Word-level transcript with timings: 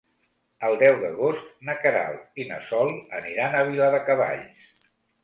El 0.67 0.77
deu 0.83 0.95
d'agost 1.01 1.51
na 1.69 1.75
Queralt 1.83 2.41
i 2.45 2.45
na 2.53 2.57
Sol 2.71 2.89
aniran 3.19 3.59
a 3.59 3.63
Viladecavalls. 3.69 4.67